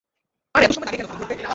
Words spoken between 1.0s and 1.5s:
Phone ধরতে?